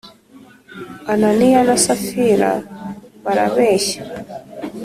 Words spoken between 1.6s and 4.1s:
na safira barabeshya